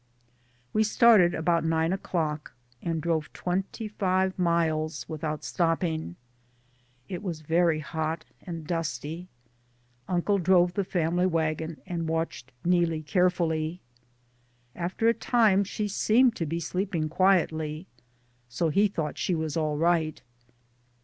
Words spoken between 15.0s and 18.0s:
a time she seemed to be sleeping quietly,